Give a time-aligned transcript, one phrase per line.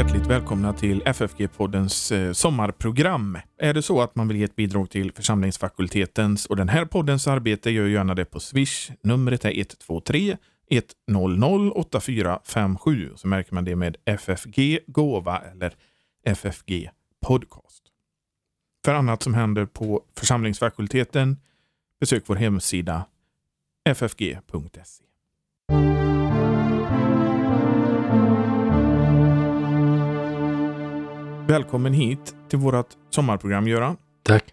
[0.00, 3.38] Hjärtligt välkomna till FFG-poddens eh, sommarprogram.
[3.58, 7.28] Är det så att man vill ge ett bidrag till församlingsfakultetens och den här poddens
[7.28, 8.90] arbete, gör gärna det på Swish.
[9.02, 10.36] Numret är 123
[11.10, 13.12] 100 8457.
[13.16, 15.74] Så märker man det med FFG Gåva eller
[16.26, 16.90] FFG
[17.26, 17.82] Podcast.
[18.84, 21.36] För annat som händer på församlingsfakulteten,
[22.00, 23.04] besök vår hemsida
[23.88, 25.04] ffg.se.
[31.50, 33.96] Välkommen hit till vårt sommarprogram Göran.
[34.22, 34.44] Tack.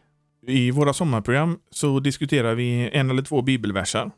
[0.48, 4.12] I våra sommarprogram så diskuterar vi en eller två bibelversar.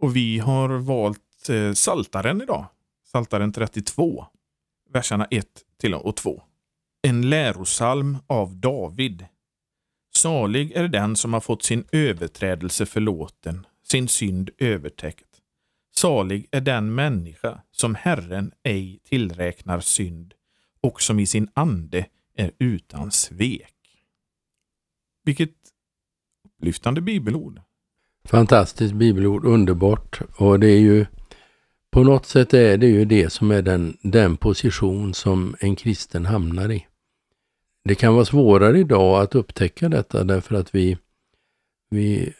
[0.00, 2.66] Och vi har valt eh, Saltaren idag.
[3.12, 4.26] Saltaren 32.
[4.92, 5.46] Verserna 1
[5.80, 6.42] till och 2.
[7.02, 9.26] En lärosalm av David.
[10.14, 15.38] Salig är den som har fått sin överträdelse förlåten, sin synd övertäckt.
[15.94, 20.34] Salig är den människa som Herren ej tillräknar synd
[20.82, 23.74] och som i sin ande är utan svek.
[25.24, 25.54] Vilket
[26.44, 27.60] upplyftande bibelord.
[28.24, 30.20] Fantastiskt bibelord, underbart.
[30.36, 31.06] Och det är ju
[31.90, 36.26] på något sätt är det ju det som är den, den position som en kristen
[36.26, 36.86] hamnar i.
[37.84, 40.98] Det kan vara svårare idag att upptäcka detta därför att vi,
[41.90, 42.32] vi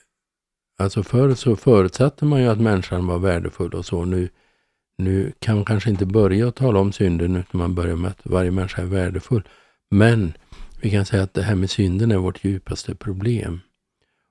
[0.78, 4.04] alltså förr så förutsatte man ju att människan var värdefull och så.
[4.04, 4.28] Nu,
[4.98, 8.20] nu kan man kanske inte börja att tala om synden utan man börjar med att
[8.22, 9.42] varje människa är värdefull.
[9.90, 10.32] Men
[10.80, 13.60] vi kan säga att det här med synden är vårt djupaste problem.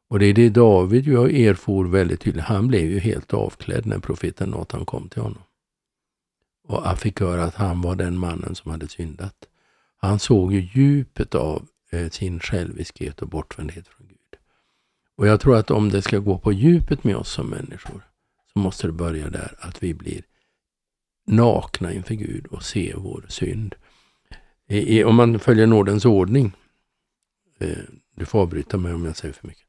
[0.10, 2.44] Och det är det David ju erfor väldigt tydligt.
[2.44, 5.44] Han blev ju helt avklädd när profeten Nathan kom till honom.
[6.68, 9.36] Och han fick höra att han var den mannen som hade syndat.
[9.98, 14.18] Han såg ju djupet av eh, sin själviskhet och bortvändhet från Gud.
[15.18, 18.02] Och jag tror att om det ska gå på djupet med oss som människor
[18.54, 20.22] så måste det börja där att vi blir
[21.32, 23.76] nakna inför Gud och ser vår synd.
[24.68, 26.52] I, om man följer nådens ordning,
[27.60, 27.68] eh,
[28.16, 29.64] du får avbryta mig om jag säger för mycket.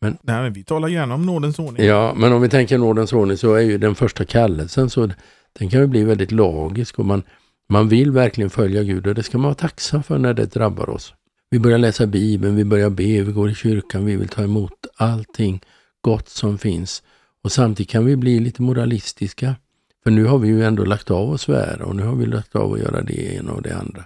[0.00, 1.86] Men, Nej, men vi talar gärna om nådens ordning.
[1.86, 5.10] Ja, men om vi tänker nådens ordning så är ju den första kallelsen så
[5.52, 7.22] den kan ju bli väldigt lagisk och man,
[7.68, 10.90] man vill verkligen följa Gud och det ska man vara tacksam för när det drabbar
[10.90, 11.14] oss.
[11.50, 14.86] Vi börjar läsa Bibeln, vi börjar be, vi går i kyrkan, vi vill ta emot
[14.96, 15.60] allting
[16.00, 17.02] gott som finns.
[17.44, 19.54] Och samtidigt kan vi bli lite moralistiska.
[20.02, 22.56] För nu har vi ju ändå lagt av att svära och nu har vi lagt
[22.56, 24.04] av att göra det ena och det andra.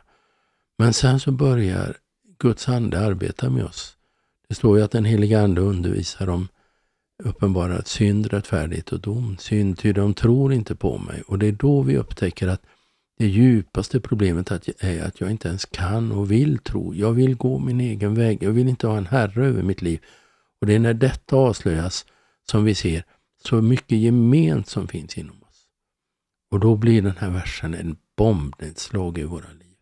[0.79, 1.97] Men sen så börjar
[2.39, 3.97] Guds ande arbeta med oss.
[4.49, 6.49] Det står ju att den heliga ande undervisar om
[7.25, 9.37] uppenbarat synd, rättfärdighet och dom.
[9.39, 11.23] Synd, ty de tror inte på mig.
[11.27, 12.63] Och det är då vi upptäcker att
[13.19, 16.95] det djupaste problemet är att jag inte ens kan och vill tro.
[16.95, 18.43] Jag vill gå min egen väg.
[18.43, 20.01] Jag vill inte ha en herre över mitt liv.
[20.61, 22.07] Och det är när detta avslöjas
[22.51, 23.05] som vi ser
[23.45, 25.46] så mycket gement som finns inom oss.
[26.51, 29.77] Och då blir den här versen en bombnedslag i våra liv.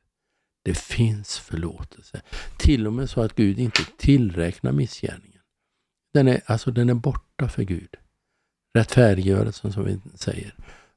[0.64, 2.22] Det finns förlåtelse.
[2.58, 5.40] Till och med så att Gud inte tillräknar missgärningen.
[6.14, 7.96] Den är, alltså den är borta för Gud.
[8.74, 10.54] Rättfärdiggörelsen som vi säger.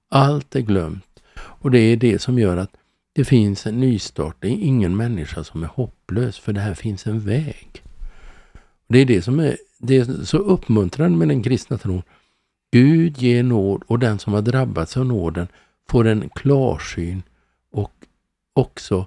[0.10, 1.24] Allt är glömt.
[1.38, 2.72] Och det är det som gör att
[3.14, 4.36] det finns en nystart.
[4.40, 7.84] Det är ingen människa som är hopplös för det här finns en väg.
[8.88, 12.04] Det är det som är, det är så uppmuntrande med den kristna tron.
[12.72, 15.48] Gud ger nåd och den som har drabbats av nåden
[15.90, 17.24] får en klarsyn
[17.72, 17.94] och
[18.54, 19.06] också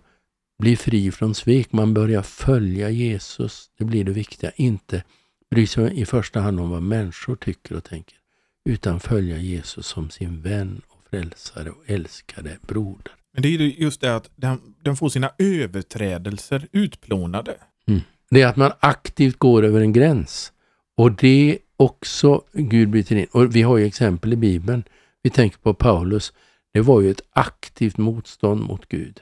[0.59, 1.73] blir fri från svek.
[1.73, 3.71] Man börjar följa Jesus.
[3.79, 4.51] Det blir det viktiga.
[4.57, 5.05] Inte
[5.51, 8.17] bry sig i första hand om vad människor tycker och tänker.
[8.65, 13.13] Utan följa Jesus som sin vän och frälsare och älskade broder.
[13.33, 17.57] Men det är just det att den, den får sina överträdelser utplånade.
[17.87, 18.01] Mm.
[18.31, 20.53] Det är att man aktivt går över en gräns.
[20.97, 23.27] Och det också Gud bryter in.
[23.33, 24.85] Och vi har ju exempel i Bibeln.
[25.23, 26.33] Vi tänker på Paulus.
[26.73, 29.21] Det var ju ett aktivt motstånd mot Gud.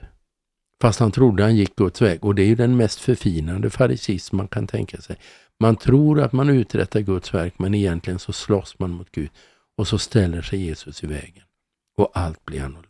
[0.82, 2.24] Fast han trodde han gick Guds väg.
[2.24, 5.16] Och det är ju den mest förfinande farisism man kan tänka sig.
[5.60, 9.30] Man tror att man uträttar Guds verk men egentligen så slåss man mot Gud.
[9.76, 11.44] Och så ställer sig Jesus i vägen.
[11.96, 12.88] Och allt blir annorlunda.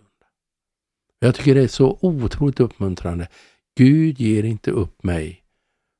[1.18, 3.28] Jag tycker det är så otroligt uppmuntrande.
[3.76, 5.42] Gud ger inte upp mig.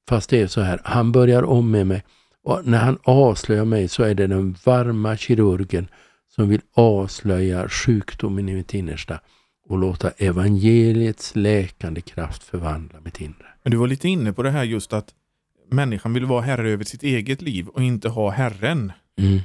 [0.08, 2.02] Fast det är så här, han börjar om med mig.
[2.48, 5.88] Och när han avslöjar mig så är det den varma kirurgen
[6.28, 9.20] som vill avslöja sjukdomen i mitt innersta
[9.68, 13.46] och låta evangeliets läkande kraft förvandla mitt inre.
[13.62, 15.14] Men du var lite inne på det här just att
[15.70, 18.92] människan vill vara herre över sitt eget liv och inte ha Herren.
[19.18, 19.40] Mm.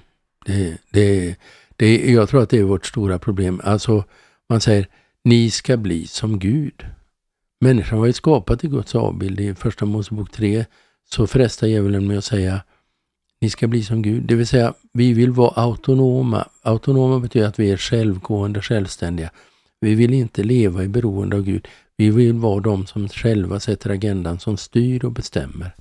[0.45, 1.35] Det, det,
[1.75, 3.61] det, jag tror att det är vårt stora problem.
[3.63, 4.03] Alltså,
[4.49, 4.87] man säger,
[5.23, 6.85] ni ska bli som Gud.
[7.59, 9.39] Människan var ju skapad i Guds avbild.
[9.39, 10.65] I Första Mosebok 3
[11.09, 12.61] så frestar djävulen med att säga,
[13.43, 14.23] ni ska bli som Gud.
[14.23, 16.47] Det vill säga, vi vill vara autonoma.
[16.61, 19.31] Autonoma betyder att vi är självgående, självständiga.
[19.81, 21.67] Vi vill inte leva i beroende av Gud.
[21.97, 25.75] Vi vill vara de som själva sätter agendan, som styr och bestämmer.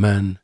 [0.00, 0.38] Men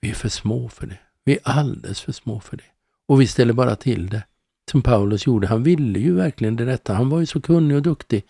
[0.00, 0.98] vi är för små för det.
[1.24, 2.70] Vi är alldeles för små för det.
[3.08, 4.22] Och vi ställer bara till det.
[4.70, 5.46] Som Paulus gjorde.
[5.46, 6.94] Han ville ju verkligen det rätta.
[6.94, 8.24] Han var ju så kunnig och duktig.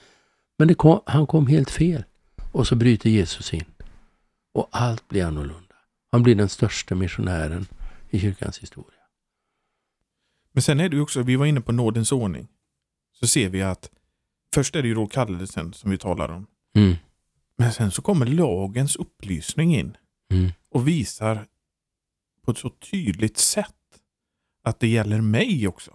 [0.59, 2.05] Men kom, han kom helt fel.
[2.53, 3.65] Och så bryter Jesus in.
[4.55, 5.70] Och allt blir annorlunda.
[6.13, 7.67] Han blir den största missionären
[8.11, 9.01] i kyrkans historia.
[10.53, 12.49] Men sen är det också, vi var inne på nådens ordning.
[13.21, 13.91] Så ser vi att
[14.55, 16.47] först är det ju då kallelsen som vi talar om.
[16.77, 16.95] Mm.
[17.57, 19.97] Men sen så kommer lagens upplysning in
[20.33, 20.51] Mm.
[20.71, 21.47] och visar
[22.45, 23.75] på ett så tydligt sätt
[24.65, 25.91] att det gäller mig också.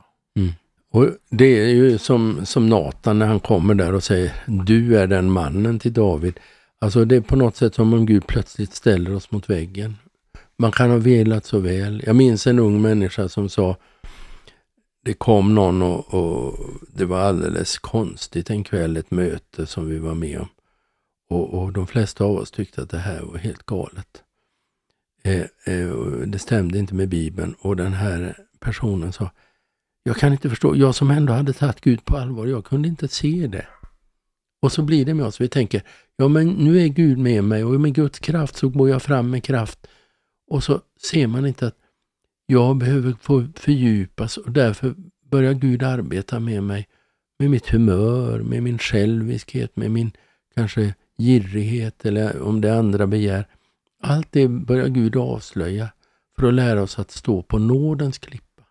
[0.91, 4.33] Och Det är ju som, som Natan när han kommer där och säger
[4.65, 6.39] du är den mannen till David.
[6.79, 9.95] Alltså det är på något sätt som om Gud plötsligt ställer oss mot väggen.
[10.57, 12.03] Man kan ha velat så väl.
[12.05, 13.77] Jag minns en ung människa som sa
[15.05, 16.59] det kom någon och, och
[16.93, 20.47] det var alldeles konstigt en kväll, ett möte som vi var med om.
[21.29, 24.23] Och, och de flesta av oss tyckte att det här var helt galet.
[25.23, 29.29] Eh, eh, och det stämde inte med Bibeln och den här personen sa
[30.07, 33.07] jag kan inte förstå, jag som ändå hade tagit Gud på allvar, jag kunde inte
[33.07, 33.67] se det.
[34.61, 35.83] Och så blir det med oss, vi tänker,
[36.17, 39.29] ja men nu är Gud med mig och med Guds kraft så går jag fram
[39.29, 39.87] med kraft.
[40.47, 41.77] Och så ser man inte att
[42.45, 44.95] jag behöver få fördjupas och därför
[45.31, 46.87] börjar Gud arbeta med mig,
[47.39, 50.11] med mitt humör, med min själviskhet, med min
[50.55, 53.47] kanske girighet eller om det är andra begär.
[54.01, 55.89] Allt det börjar Gud avslöja
[56.35, 58.63] för att lära oss att stå på nådens klippa.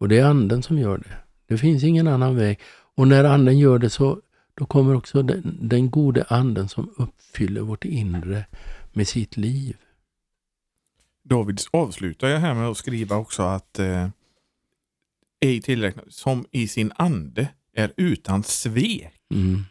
[0.00, 1.16] Och det är anden som gör det.
[1.46, 2.60] Det finns ingen annan väg.
[2.96, 4.20] Och när anden gör det så
[4.54, 8.44] då kommer också den, den gode anden som uppfyller vårt inre
[8.92, 9.76] med sitt liv.
[11.24, 14.08] David avslutar jag här med att skriva också att eh,
[15.40, 19.12] ej tillräknat som i sin ande är utan svek.
[19.34, 19.62] Mm.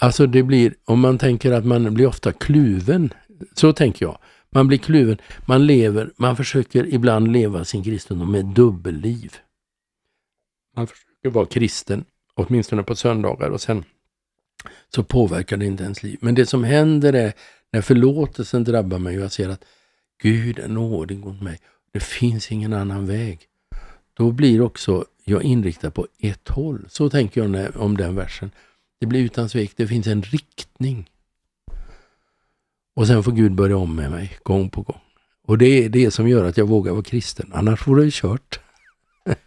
[0.00, 3.12] Alltså det blir, om man tänker att man blir ofta kluven,
[3.54, 4.18] så tänker jag.
[4.50, 9.36] Man blir kluven, man lever, man försöker ibland leva sin kristendom med dubbelliv.
[10.76, 13.84] Man försöker vara kristen, åtminstone på söndagar och sen
[14.94, 16.18] så påverkar det inte ens liv.
[16.20, 17.32] Men det som händer är
[17.72, 19.64] när förlåtelsen drabbar mig och jag ser att
[20.18, 21.58] Gud är nådig mot mig.
[21.92, 23.40] Det finns ingen annan väg.
[24.14, 26.86] Då blir också jag inriktad på ett håll.
[26.88, 28.50] Så tänker jag om den versen.
[29.00, 31.10] Det blir utan svek, det finns en riktning.
[32.94, 35.00] Och sen får Gud börja om med mig gång på gång.
[35.42, 37.50] Och det är det som gör att jag vågar vara kristen.
[37.54, 38.60] Annars vore det kört.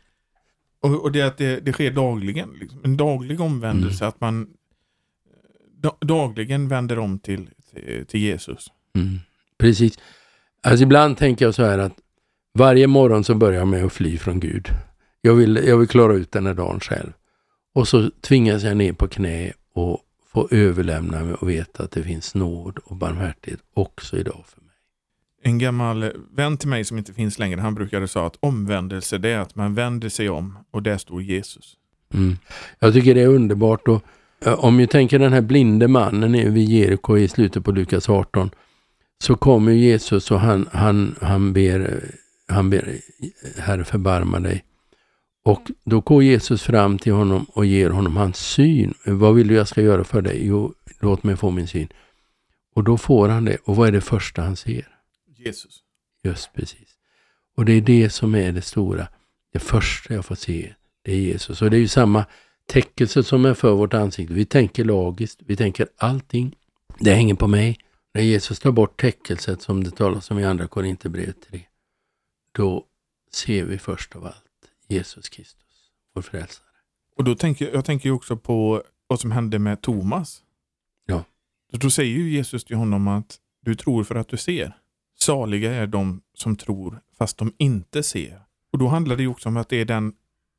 [0.82, 2.50] Och, och det är att det, det sker dagligen.
[2.60, 2.80] Liksom.
[2.84, 4.08] En daglig omvändelse.
[4.08, 4.48] Att man
[5.82, 8.68] da, dagligen vänder om till, till, till Jesus.
[8.96, 9.20] Mm.
[9.58, 10.00] Precis.
[10.64, 11.94] Alltså ibland tänker jag så här att
[12.54, 14.68] varje morgon så börjar jag med att fly från Gud.
[15.22, 17.14] Jag vill, jag vill klara ut den här dagen själv.
[17.74, 20.00] Och så tvingas jag ner på knä och
[20.34, 24.72] få överlämna mig och veta att det finns nåd och barmhärtighet också idag för mig.
[25.44, 29.30] En gammal vän till mig som inte finns längre, han brukade säga att omvändelse det
[29.30, 31.78] är att man vänder sig om och där står Jesus.
[32.14, 32.38] Mm.
[32.80, 33.88] Jag tycker det är underbart.
[33.88, 34.04] Och,
[34.46, 38.52] om vi tänker den här blinde mannen vid Jeriko i slutet på Lukas 18
[39.22, 42.04] så kommer Jesus och han, han, han, ber,
[42.48, 43.02] han ber
[43.58, 44.64] Herre förbarma dig.
[45.44, 48.94] Och då går Jesus fram till honom och ger honom hans syn.
[49.06, 50.48] Vad vill du jag ska göra för dig?
[50.48, 51.88] Jo, låt mig få min syn.
[52.76, 53.58] Och då får han det.
[53.64, 54.88] Och vad är det första han ser?
[55.38, 55.80] Jesus.
[56.24, 56.90] Just precis.
[57.58, 59.08] Och det är det som är det stora.
[59.54, 60.74] Det första jag får se,
[61.04, 61.62] det är Jesus.
[61.62, 62.26] Och det är ju samma
[62.66, 64.34] täckelse som är för vårt ansikte.
[64.34, 66.56] Vi tänker lagiskt, vi tänker allting.
[67.00, 67.78] Det hänger på mig.
[68.14, 71.62] När Jesus tar bort täckelset som det talas om i andra Korinthierbrevet 3,
[72.52, 72.86] då
[73.32, 74.36] ser vi först av allt
[74.88, 76.68] Jesus Kristus, vår frälsare.
[77.16, 80.44] Och då tänker jag tänker också på vad som hände med Thomas.
[81.06, 81.24] Ja.
[81.72, 84.78] Då säger ju Jesus till honom att du tror för att du ser.
[85.20, 88.42] Saliga är de som tror fast de inte ser.
[88.72, 90.14] Och då handlar det också om att det är den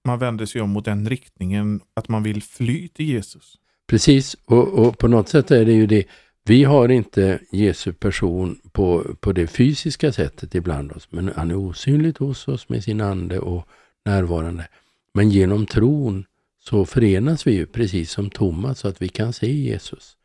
[0.04, 3.59] man vänder sig om mot den riktningen att man vill fly till Jesus.
[3.87, 6.04] Precis, och, och på något sätt är det ju det.
[6.44, 11.56] Vi har inte Jesu person på, på det fysiska sättet ibland oss, men han är
[11.56, 13.68] osynligt hos oss med sin ande och
[14.04, 14.68] närvarande.
[15.14, 16.25] Men genom tron
[16.61, 20.16] så förenas vi ju precis som Thomas så att vi kan se Jesus.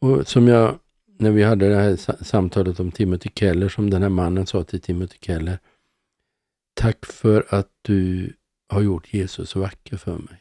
[0.00, 0.78] Och som jag,
[1.18, 4.80] när vi hade det här samtalet om Timothy Keller, som den här mannen sa till
[4.80, 5.58] Timothy Keller.
[6.74, 8.32] Tack för att du
[8.68, 10.40] har gjort Jesus vacker för mig.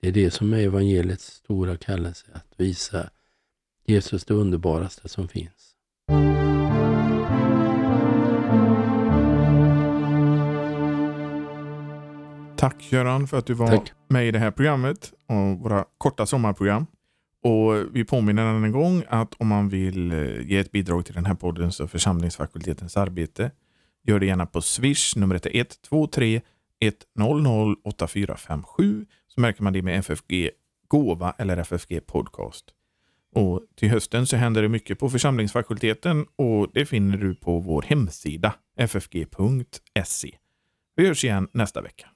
[0.00, 3.10] Det är det som är evangeliets stora kallelse, att visa
[3.86, 5.72] Jesus det underbaraste som finns.
[12.56, 13.92] Tack Göran för att du var Tack.
[14.08, 16.86] med i det här programmet och våra korta sommarprogram.
[17.42, 21.14] Och Vi påminner än en gång att om man vill eh, ge ett bidrag till
[21.14, 23.50] den här podden så församlingsfakultetens arbete,
[24.04, 25.16] gör det gärna på Swish.
[25.16, 25.50] Numret är
[25.90, 26.40] 123
[27.18, 30.50] 100 8457 så märker man det med FFG
[30.88, 32.64] Gåva eller FFG Podcast.
[33.34, 37.82] Och Till hösten så händer det mycket på församlingsfakulteten och det finner du på vår
[37.82, 40.30] hemsida ffg.se.
[40.96, 42.08] Vi hörs igen nästa vecka.